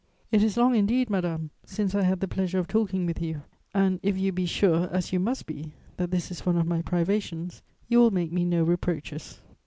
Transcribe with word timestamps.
"It 0.31 0.41
is 0.41 0.57
long 0.57 0.73
indeed, 0.75 1.11
madame, 1.11 1.51
since 1.63 1.93
I 1.93 2.01
had 2.01 2.21
the 2.21 2.27
pleasure 2.27 2.57
of 2.57 2.67
talking 2.67 3.05
with 3.05 3.21
you, 3.21 3.43
and, 3.71 3.99
if 4.01 4.17
you 4.17 4.31
be 4.31 4.47
sure, 4.47 4.89
as 4.91 5.13
you 5.13 5.19
must 5.19 5.45
be, 5.45 5.73
that 5.97 6.09
this 6.09 6.31
is 6.31 6.43
one 6.43 6.57
of 6.57 6.65
my 6.65 6.81
privations, 6.81 7.61
you 7.87 7.99
will 7.99 8.09
make 8.09 8.31
me 8.31 8.43
no 8.43 8.63
reproaches.... 8.63 9.41